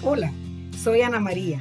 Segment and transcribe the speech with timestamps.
[0.00, 0.32] Hola,
[0.80, 1.60] soy Ana María,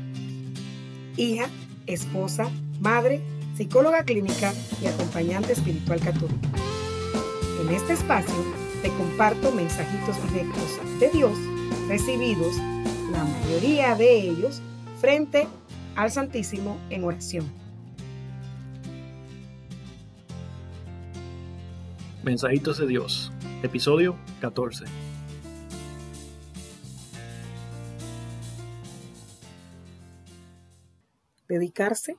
[1.18, 1.50] hija,
[1.88, 2.48] esposa,
[2.80, 3.20] madre,
[3.56, 6.48] psicóloga clínica y acompañante espiritual católica.
[7.60, 8.36] En este espacio
[8.84, 11.32] te comparto mensajitos directos de Dios
[11.88, 12.56] recibidos,
[13.12, 14.62] la mayoría de ellos,
[15.02, 15.48] frente
[15.96, 17.46] al Santísimo en oración.
[22.24, 23.32] Mensajitos de Dios,
[23.64, 24.86] episodio 14.
[31.48, 32.18] Dedicarse.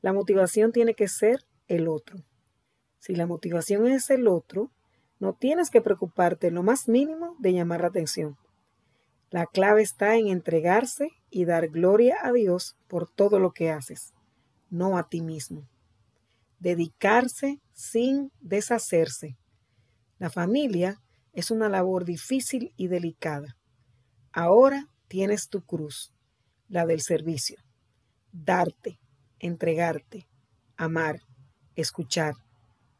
[0.00, 2.18] La motivación tiene que ser el otro.
[2.98, 4.70] Si la motivación es el otro,
[5.18, 8.36] no tienes que preocuparte lo más mínimo de llamar la atención.
[9.30, 14.12] La clave está en entregarse y dar gloria a Dios por todo lo que haces,
[14.70, 15.68] no a ti mismo.
[16.60, 19.36] Dedicarse sin deshacerse.
[20.18, 21.00] La familia
[21.32, 23.56] es una labor difícil y delicada.
[24.32, 26.13] Ahora tienes tu cruz
[26.74, 27.56] la del servicio.
[28.32, 28.98] Darte,
[29.38, 30.26] entregarte,
[30.76, 31.20] amar,
[31.76, 32.34] escuchar,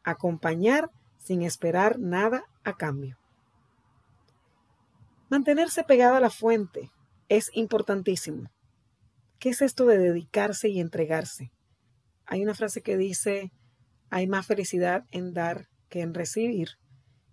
[0.01, 3.17] acompañar sin esperar nada a cambio.
[5.29, 6.89] Mantenerse pegado a la fuente
[7.27, 8.49] es importantísimo.
[9.39, 11.51] ¿Qué es esto de dedicarse y entregarse?
[12.25, 13.51] Hay una frase que dice,
[14.09, 16.69] hay más felicidad en dar que en recibir.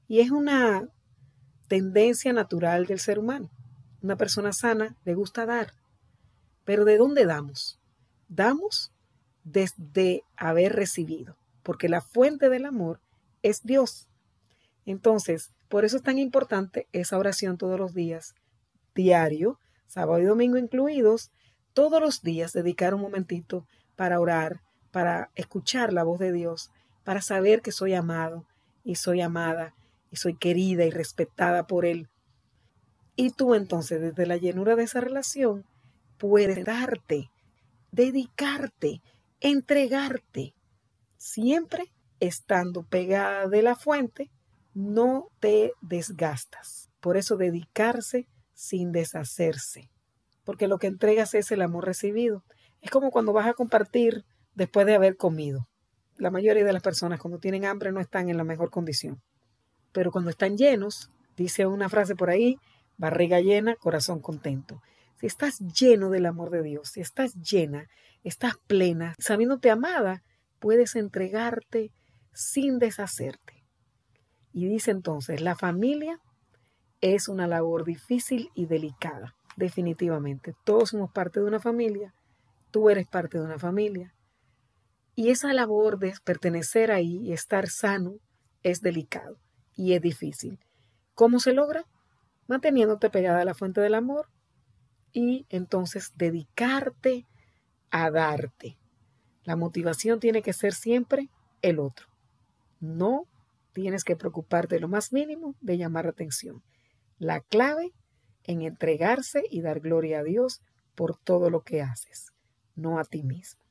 [0.08, 0.88] Y es una
[1.68, 3.48] tendencia natural del ser humano.
[4.02, 5.72] Una persona sana le gusta dar,
[6.64, 7.78] pero ¿de dónde damos?
[8.28, 8.92] Damos
[9.44, 13.00] desde haber recibido, porque la fuente del amor
[13.42, 14.08] es Dios.
[14.86, 18.34] Entonces, por eso es tan importante esa oración todos los días,
[18.94, 21.30] diario, sábado y domingo incluidos,
[21.72, 23.66] todos los días dedicar un momentito
[23.96, 24.60] para orar,
[24.90, 26.70] para escuchar la voz de Dios,
[27.04, 28.46] para saber que soy amado
[28.84, 29.74] y soy amada
[30.10, 32.08] y soy querida y respetada por Él.
[33.16, 35.64] Y tú entonces, desde la llenura de esa relación,
[36.22, 37.32] puedes darte,
[37.90, 39.02] dedicarte,
[39.40, 40.54] entregarte,
[41.16, 44.30] siempre estando pegada de la fuente,
[44.72, 46.90] no te desgastas.
[47.00, 49.90] Por eso dedicarse sin deshacerse,
[50.44, 52.44] porque lo que entregas es el amor recibido.
[52.82, 54.24] Es como cuando vas a compartir
[54.54, 55.66] después de haber comido.
[56.18, 59.20] La mayoría de las personas cuando tienen hambre no están en la mejor condición.
[59.90, 62.58] Pero cuando están llenos, dice una frase por ahí,
[62.96, 64.80] barriga llena, corazón contento
[65.22, 67.88] si estás lleno del amor de Dios, si estás llena,
[68.24, 70.24] estás plena, sabiéndote amada,
[70.58, 71.92] puedes entregarte
[72.32, 73.64] sin deshacerte.
[74.52, 76.18] Y dice entonces, la familia
[77.00, 80.56] es una labor difícil y delicada, definitivamente.
[80.64, 82.12] Todos somos parte de una familia,
[82.72, 84.12] tú eres parte de una familia.
[85.14, 88.16] Y esa labor de pertenecer ahí y estar sano
[88.64, 89.38] es delicado
[89.76, 90.58] y es difícil.
[91.14, 91.84] ¿Cómo se logra?
[92.48, 94.26] Manteniéndote pegada a la fuente del amor,
[95.12, 97.26] y entonces dedicarte
[97.90, 98.78] a darte.
[99.44, 101.28] La motivación tiene que ser siempre
[101.60, 102.06] el otro.
[102.80, 103.26] No
[103.72, 106.62] tienes que preocuparte lo más mínimo de llamar atención.
[107.18, 107.92] La clave
[108.44, 110.60] en entregarse y dar gloria a Dios
[110.94, 112.32] por todo lo que haces,
[112.74, 113.62] no a ti mismo.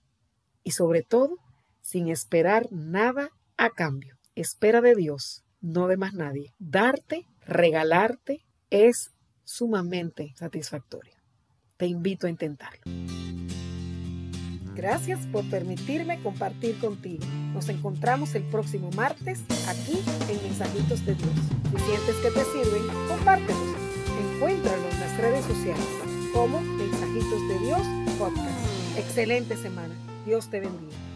[0.63, 1.37] Y sobre todo,
[1.81, 4.17] sin esperar nada a cambio.
[4.35, 6.53] Espera de Dios, no de más nadie.
[6.59, 9.11] Darte, regalarte, es
[9.43, 11.20] sumamente satisfactorio.
[11.81, 12.79] Te invito a intentarlo.
[14.75, 17.25] Gracias por permitirme compartir contigo.
[17.55, 19.97] Nos encontramos el próximo martes aquí
[20.29, 21.33] en Mensajitos de Dios.
[21.71, 23.75] Si sientes que te sirven, compártelos.
[24.35, 25.87] Encuéntralo en las redes sociales
[26.35, 27.81] como Mensajitos de Dios
[28.19, 28.99] Podcast.
[28.99, 29.95] Excelente semana.
[30.27, 31.10] Dios te bendiga.